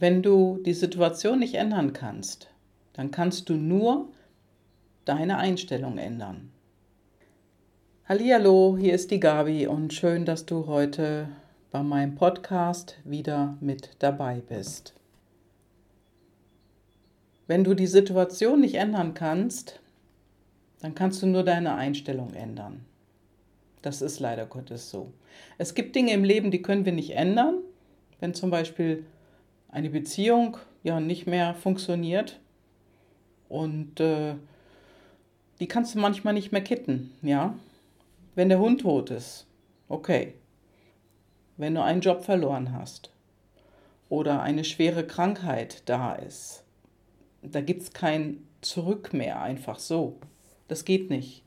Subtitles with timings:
[0.00, 2.48] Wenn du die Situation nicht ändern kannst,
[2.92, 4.08] dann kannst du nur
[5.04, 6.52] deine Einstellung ändern.
[8.08, 11.28] Hallo, hier ist die Gabi und schön, dass du heute
[11.72, 14.94] bei meinem Podcast wieder mit dabei bist.
[17.48, 19.80] Wenn du die Situation nicht ändern kannst,
[20.80, 22.84] dann kannst du nur deine Einstellung ändern.
[23.82, 25.12] Das ist leider Gottes so.
[25.58, 27.56] Es gibt Dinge im Leben, die können wir nicht ändern.
[28.20, 29.04] Wenn zum Beispiel
[29.68, 32.40] eine Beziehung ja nicht mehr funktioniert
[33.48, 34.34] und äh,
[35.60, 37.54] die kannst du manchmal nicht mehr kitten, ja.
[38.34, 39.46] Wenn der Hund tot ist,
[39.88, 40.34] okay.
[41.56, 43.10] Wenn du einen Job verloren hast
[44.08, 46.62] oder eine schwere Krankheit da ist,
[47.42, 50.18] da gibt es kein Zurück mehr einfach so.
[50.68, 51.42] Das geht nicht.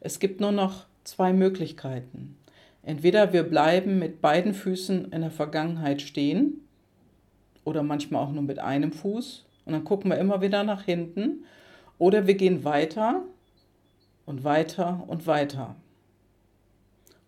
[0.00, 2.36] Es gibt nur noch zwei Möglichkeiten.
[2.82, 6.62] Entweder wir bleiben mit beiden Füßen in der Vergangenheit stehen
[7.64, 11.44] oder manchmal auch nur mit einem Fuß und dann gucken wir immer wieder nach hinten
[11.98, 13.22] oder wir gehen weiter
[14.26, 15.76] und weiter und weiter.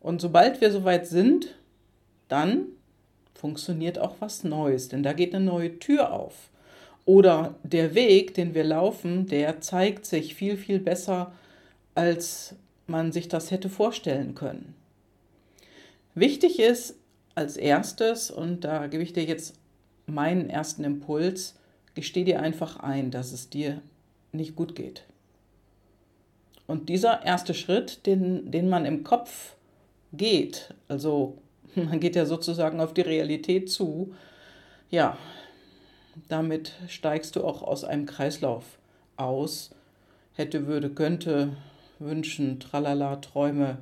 [0.00, 1.54] Und sobald wir soweit sind,
[2.28, 2.66] dann
[3.34, 6.50] funktioniert auch was Neues, denn da geht eine neue Tür auf.
[7.06, 11.32] Oder der Weg, den wir laufen, der zeigt sich viel, viel besser,
[11.94, 12.54] als
[12.86, 14.74] man sich das hätte vorstellen können.
[16.14, 16.96] Wichtig ist
[17.34, 19.54] als erstes, und da gebe ich dir jetzt
[20.06, 21.54] meinen ersten Impuls,
[21.94, 23.80] gesteh dir einfach ein, dass es dir
[24.32, 25.04] nicht gut geht.
[26.66, 29.54] Und dieser erste Schritt, den, den man im Kopf
[30.12, 31.38] geht, also
[31.74, 34.14] man geht ja sozusagen auf die Realität zu,
[34.90, 35.16] ja,
[36.28, 38.78] damit steigst du auch aus einem Kreislauf
[39.16, 39.70] aus.
[40.34, 41.56] Hätte, würde, könnte,
[41.98, 43.78] wünschen, tralala, Träume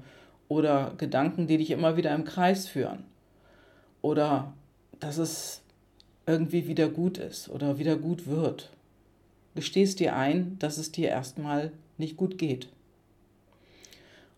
[0.49, 3.05] oder Gedanken, die dich immer wieder im Kreis führen.
[4.03, 4.53] Oder
[5.01, 5.62] dass es
[6.27, 8.71] irgendwie wieder gut ist oder wieder gut wird.
[9.55, 12.69] Gestehst dir ein, dass es dir erstmal nicht gut geht.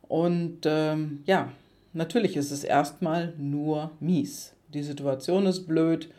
[0.02, 1.52] Und ähm, ja,
[1.92, 4.52] natürlich ist es erstmal nur mies.
[4.72, 6.10] Die Situation ist blöd,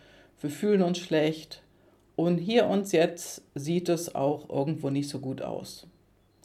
[0.41, 1.61] wir fühlen uns schlecht,
[2.15, 5.87] und hier und jetzt sieht es auch irgendwo nicht so gut aus.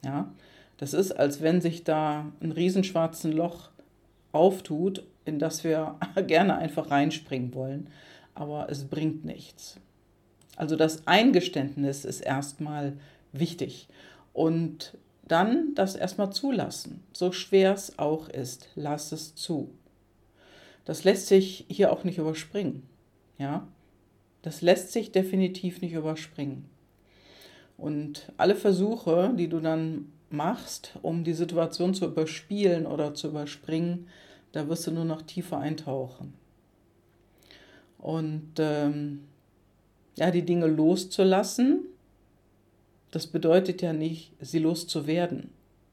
[0.04, 0.32] Ja,
[0.78, 3.70] das ist, als wenn sich da ein riesenschwarzes Loch
[4.32, 7.88] auftut, in das wir gerne einfach reinspringen wollen,
[8.40, 9.76] aber es bringt nichts.
[10.56, 12.94] Also das Eingeständnis ist erstmal
[13.32, 13.86] wichtig
[14.32, 14.96] und
[15.28, 19.70] dann das erstmal zulassen, so schwer es auch ist, lass es zu.
[20.86, 22.82] Das lässt sich hier auch nicht überspringen.
[23.36, 23.68] Ja,
[24.40, 26.64] das lässt sich definitiv nicht überspringen.
[27.76, 34.08] Und alle Versuche, die du dann machst, um die Situation zu überspielen oder zu überspringen,
[34.52, 36.39] da wirst du nur noch tiefer eintauchen.
[38.00, 39.24] Und ähm,
[40.16, 41.80] ja, die Dinge loszulassen,
[43.10, 45.50] das bedeutet ja nicht, sie loszuwerden.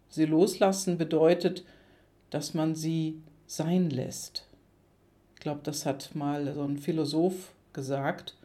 [0.09, 1.65] Sie loslassen bedeutet,
[2.29, 4.45] dass man sie sein lässt.
[5.35, 8.35] Ich glaube, das hat mal so ein Philosoph gesagt.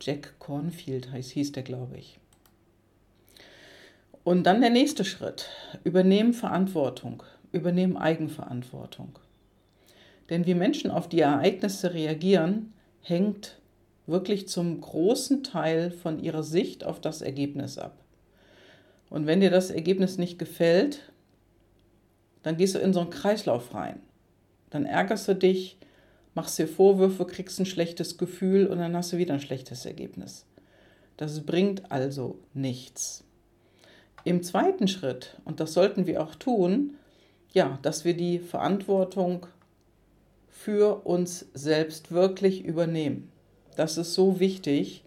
[0.00, 2.18] Jack Cornfield heißt, hieß der, glaube ich.
[4.24, 5.48] Und dann der nächste Schritt.
[5.84, 9.18] Übernehmen Verantwortung, übernehmen Eigenverantwortung.
[10.30, 13.58] Denn wie Menschen auf die Ereignisse reagieren, hängt
[14.06, 17.96] wirklich zum großen Teil von ihrer Sicht auf das Ergebnis ab.
[19.10, 21.12] Und wenn dir das Ergebnis nicht gefällt,
[22.42, 24.00] dann gehst du in so einen Kreislauf rein.
[24.70, 25.76] Dann ärgerst du dich,
[26.34, 30.46] machst dir Vorwürfe, kriegst ein schlechtes Gefühl und dann hast du wieder ein schlechtes Ergebnis.
[31.16, 33.24] Das bringt also nichts.
[34.24, 36.94] Im zweiten Schritt, und das sollten wir auch tun,
[37.52, 39.46] ja, dass wir die Verantwortung
[40.52, 43.32] für uns selbst wirklich übernehmen.
[43.74, 45.02] Das ist so wichtig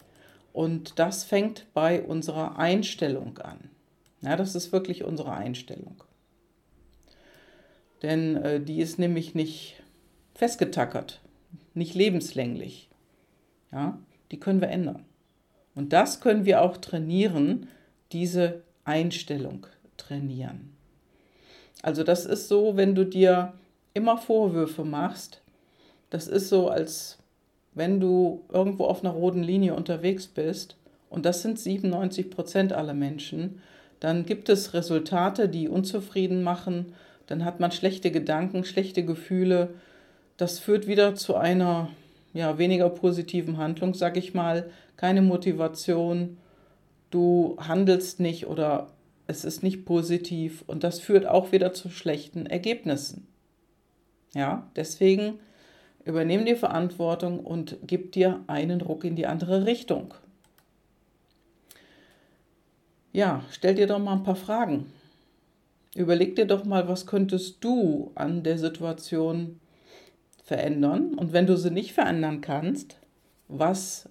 [0.52, 3.70] und das fängt bei unserer Einstellung an.
[4.20, 6.02] Ja, das ist wirklich unsere Einstellung.
[8.02, 9.82] Denn äh, die ist nämlich nicht
[10.34, 11.20] festgetackert,
[11.74, 12.90] nicht lebenslänglich.
[13.72, 13.98] Ja,
[14.30, 15.04] die können wir ändern.
[15.74, 17.68] Und das können wir auch trainieren,
[18.12, 19.66] diese Einstellung
[19.96, 20.76] trainieren.
[21.82, 23.54] Also das ist so, wenn du dir
[23.94, 25.40] immer Vorwürfe machst,
[26.10, 27.18] das ist so, als
[27.74, 30.76] wenn du irgendwo auf einer roten Linie unterwegs bist,
[31.08, 33.60] und das sind 97 Prozent aller Menschen,
[34.00, 36.94] dann gibt es Resultate, die unzufrieden machen,
[37.26, 39.74] dann hat man schlechte Gedanken, schlechte Gefühle,
[40.36, 41.88] das führt wieder zu einer
[42.34, 46.36] ja, weniger positiven Handlung, sag ich mal, keine Motivation,
[47.10, 48.88] du handelst nicht oder
[49.26, 50.62] es ist nicht positiv.
[50.66, 53.26] Und das führt auch wieder zu schlechten Ergebnissen.
[54.34, 55.38] Ja, deswegen
[56.06, 60.14] Übernimm die Verantwortung und gib dir einen Ruck in die andere Richtung.
[63.12, 64.92] Ja, stell dir doch mal ein paar Fragen.
[65.96, 69.58] Überleg dir doch mal, was könntest du an der Situation
[70.44, 71.14] verändern?
[71.14, 72.98] Und wenn du sie nicht verändern kannst,
[73.48, 74.08] was,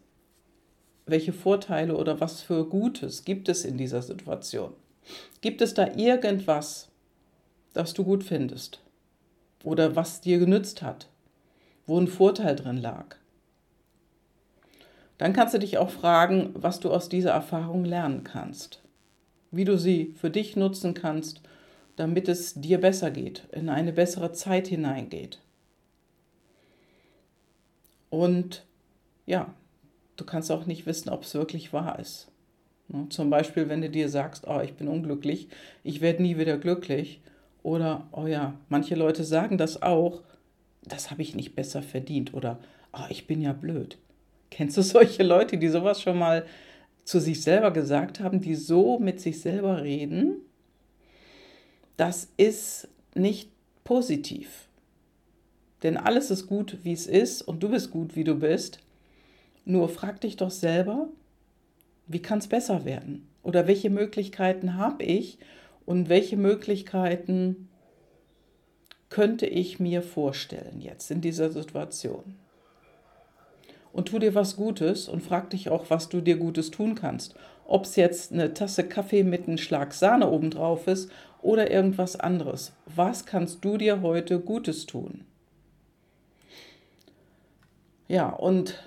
[1.05, 4.73] welche Vorteile oder was für Gutes gibt es in dieser Situation?
[5.39, 6.89] Gibt es da irgendwas,
[7.73, 8.81] das du gut findest?
[9.63, 11.07] Oder was dir genützt hat?
[11.85, 13.15] Wo ein Vorteil drin lag?
[15.17, 18.81] Dann kannst du dich auch fragen, was du aus dieser Erfahrung lernen kannst.
[19.51, 21.41] Wie du sie für dich nutzen kannst
[21.95, 25.39] damit es dir besser geht, in eine bessere Zeit hineingeht.
[28.09, 28.65] Und
[29.25, 29.53] ja,
[30.15, 32.31] du kannst auch nicht wissen, ob es wirklich wahr ist.
[32.87, 33.07] Ne?
[33.09, 35.49] Zum Beispiel, wenn du dir sagst, oh, ich bin unglücklich,
[35.83, 37.21] ich werde nie wieder glücklich.
[37.63, 40.21] Oder, oh ja, manche Leute sagen das auch,
[40.87, 42.33] das habe ich nicht besser verdient.
[42.33, 42.59] Oder,
[42.93, 43.97] oh, ich bin ja blöd.
[44.51, 46.45] Kennst du solche Leute, die sowas schon mal
[47.03, 50.41] zu sich selber gesagt haben, die so mit sich selber reden?
[51.97, 53.51] das ist nicht
[53.83, 54.67] positiv.
[55.83, 58.79] Denn alles ist gut, wie es ist und du bist gut, wie du bist.
[59.65, 61.09] Nur frag dich doch selber,
[62.07, 63.27] wie kann es besser werden?
[63.43, 65.37] Oder welche Möglichkeiten habe ich
[65.85, 67.69] und welche Möglichkeiten
[69.15, 72.35] könnte ich mir vorstellen jetzt in dieser Situation?
[73.93, 77.33] Und tu dir was Gutes und frag dich auch, was du dir Gutes tun kannst.
[77.65, 81.09] Ob es jetzt eine Tasse Kaffee mit einem Schlag Sahne obendrauf ist
[81.41, 82.73] oder irgendwas anderes.
[82.93, 85.23] Was kannst du dir heute Gutes tun?
[88.09, 88.83] Ja, und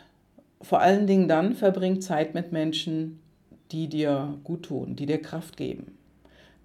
[0.60, 3.22] vor allen Dingen dann verbring Zeit mit Menschen,
[3.72, 5.97] die dir gut tun, die dir Kraft geben.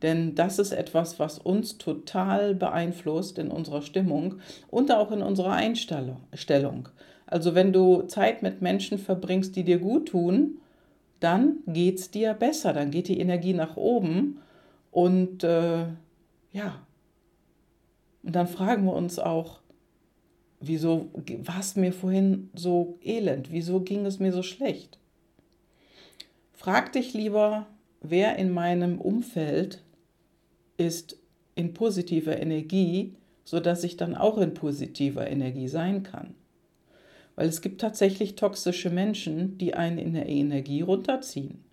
[0.03, 4.35] Denn das ist etwas, was uns total beeinflusst in unserer Stimmung
[4.69, 6.89] und auch in unserer Einstellung.
[7.25, 10.59] Also wenn du Zeit mit Menschen verbringst, die dir gut tun,
[11.19, 14.39] dann geht es dir besser, dann geht die Energie nach oben
[14.91, 15.85] und äh,
[16.51, 16.85] ja,
[18.23, 19.59] und dann fragen wir uns auch,
[20.59, 21.09] wieso
[21.43, 23.51] war es mir vorhin so elend?
[23.51, 24.97] Wieso ging es mir so schlecht?
[26.53, 27.67] Frag dich lieber,
[28.01, 29.82] wer in meinem Umfeld
[30.83, 31.17] ist
[31.55, 36.35] in positiver Energie, sodass ich dann auch in positiver Energie sein kann.
[37.35, 41.63] Weil es gibt tatsächlich toxische Menschen, die einen in der Energie runterziehen.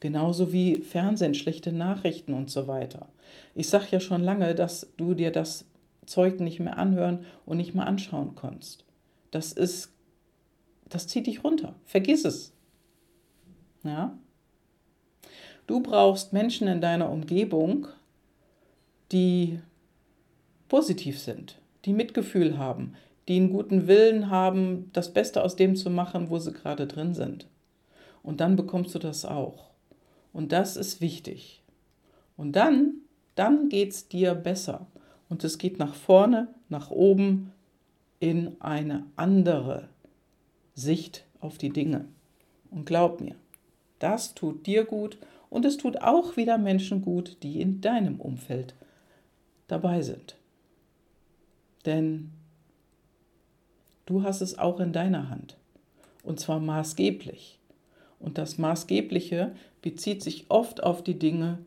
[0.00, 3.08] Genauso wie Fernsehen, schlechte Nachrichten und so weiter.
[3.54, 5.64] Ich sage ja schon lange, dass du dir das
[6.06, 8.84] Zeug nicht mehr anhören und nicht mehr anschauen kannst.
[9.30, 9.92] Das ist,
[10.88, 11.74] das zieht dich runter.
[11.84, 12.52] Vergiss es.
[13.82, 14.16] Ja?
[15.66, 17.88] Du brauchst Menschen in deiner Umgebung,
[19.12, 19.60] die
[20.68, 22.94] positiv sind, die Mitgefühl haben,
[23.26, 27.14] die einen guten Willen haben, das Beste aus dem zu machen, wo sie gerade drin
[27.14, 27.46] sind.
[28.22, 29.68] Und dann bekommst du das auch.
[30.32, 31.62] Und das ist wichtig.
[32.36, 32.94] Und dann,
[33.34, 34.86] dann geht es dir besser.
[35.28, 37.52] Und es geht nach vorne, nach oben
[38.20, 39.88] in eine andere
[40.74, 42.06] Sicht auf die Dinge.
[42.70, 43.34] Und glaub mir,
[43.98, 45.18] das tut dir gut
[45.50, 48.74] und es tut auch wieder Menschen gut, die in deinem Umfeld
[49.68, 50.36] dabei sind.
[51.86, 52.32] Denn
[54.06, 55.56] du hast es auch in deiner Hand.
[56.24, 57.58] Und zwar maßgeblich.
[58.18, 61.58] Und das Maßgebliche bezieht sich oft auf die Dinge,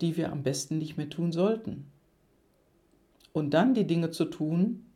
[0.00, 1.86] die wir am besten nicht mehr tun sollten.
[3.32, 4.86] Und dann die Dinge zu tun,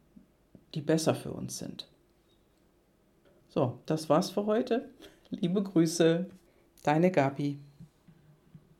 [0.74, 1.88] die besser für uns sind.
[3.48, 4.88] So, das war's für heute.
[5.28, 6.26] Liebe Grüße,
[6.82, 7.58] deine Gabi.